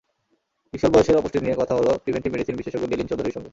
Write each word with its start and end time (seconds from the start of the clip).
কিশোর 0.73 0.91
বয়সের 0.93 1.19
অপুষ্টি 1.19 1.37
নিয়ে 1.39 1.59
কথা 1.61 1.73
হলো 1.75 1.91
প্রিভেনটিভ 2.03 2.31
মেডিসিন 2.33 2.55
বিশেষজ্ঞ 2.57 2.85
লেনিন 2.87 3.07
চৌধুরীর 3.09 3.35
সঙ্গে। 3.35 3.49